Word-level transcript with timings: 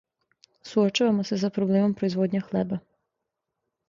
Суочавамо 0.69 1.25
се 1.31 1.37
са 1.43 1.51
проблемом 1.57 1.93
производње 1.99 2.41
хлеба. 2.47 2.81